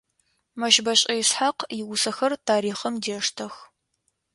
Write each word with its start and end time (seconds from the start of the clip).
Мэщбэшӏэ 0.59 1.13
Исхьакъ 1.21 1.63
иусэхэр 1.79 2.31
тарихъым 2.45 2.95
дештэх. 3.03 3.53